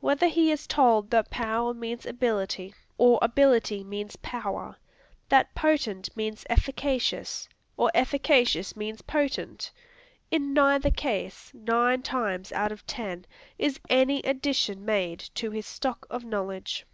[0.00, 4.76] Whether he is told that "power" means "ability," or "ability" means "power,"
[5.30, 9.70] that "potent" means "efficacious," or "efficacious" means "potent,"
[10.30, 13.24] in neither case, nine times out of ten,
[13.58, 16.84] is any addition made to his stock of knowledge.